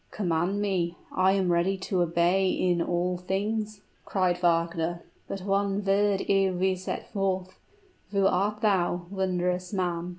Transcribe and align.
"Command 0.09 0.59
me: 0.59 0.97
I 1.11 1.33
am 1.33 1.51
ready 1.51 1.77
to 1.77 2.01
obey 2.01 2.49
in 2.49 2.81
all 2.81 3.19
things," 3.19 3.81
cried 4.03 4.39
Wagner. 4.39 5.03
"But 5.27 5.41
one 5.41 5.85
word 5.85 6.25
ere 6.27 6.51
we 6.53 6.73
set 6.75 7.13
forth 7.13 7.59
who 8.09 8.25
art 8.25 8.61
thou, 8.61 9.05
wondrous 9.11 9.71
man?" 9.71 10.09